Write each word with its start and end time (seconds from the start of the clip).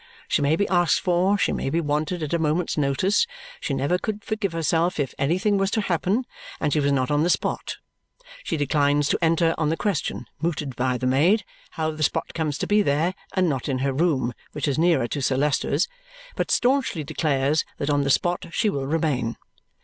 She 0.27 0.41
may 0.41 0.55
be 0.55 0.67
asked 0.67 0.99
for, 0.99 1.37
she 1.37 1.51
may 1.53 1.69
be 1.69 1.79
wanted 1.79 2.23
at 2.23 2.33
a 2.33 2.39
moment's 2.39 2.75
notice. 2.75 3.27
She 3.59 3.75
never 3.75 3.99
should 4.03 4.23
forgive 4.23 4.51
herself 4.51 4.99
"if 4.99 5.13
anything 5.19 5.59
was 5.59 5.69
to 5.69 5.81
happen" 5.81 6.25
and 6.59 6.73
she 6.73 6.79
was 6.79 6.91
not 6.91 7.11
on 7.11 7.21
the 7.21 7.29
spot. 7.29 7.77
She 8.43 8.57
declines 8.57 9.07
to 9.09 9.19
enter 9.23 9.53
on 9.59 9.69
the 9.69 9.77
question, 9.77 10.25
mooted 10.41 10.75
by 10.75 10.97
the 10.97 11.05
maid, 11.05 11.45
how 11.73 11.91
the 11.91 12.01
spot 12.01 12.33
comes 12.33 12.57
to 12.57 12.65
be 12.65 12.81
there, 12.81 13.13
and 13.35 13.47
not 13.47 13.69
in 13.69 13.77
her 13.85 13.93
room 13.93 14.33
(which 14.53 14.67
is 14.67 14.79
nearer 14.79 15.07
to 15.09 15.21
Sir 15.21 15.37
Leicester's), 15.37 15.87
but 16.35 16.49
staunchly 16.49 17.03
declares 17.03 17.63
that 17.77 17.91
on 17.91 18.03
the 18.03 18.09
spot 18.09 18.47
she 18.49 18.71
will 18.71 18.87
remain. 18.87 19.37